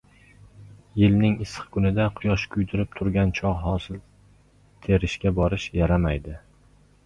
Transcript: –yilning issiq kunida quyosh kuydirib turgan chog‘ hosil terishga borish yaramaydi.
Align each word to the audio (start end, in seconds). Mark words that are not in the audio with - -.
–yilning 1.01 1.35
issiq 1.45 1.67
kunida 1.75 2.07
quyosh 2.21 2.47
kuydirib 2.57 2.97
turgan 2.97 3.35
chog‘ 3.43 3.61
hosil 3.69 4.03
terishga 4.89 5.37
borish 5.41 5.71
yaramaydi. 5.81 6.39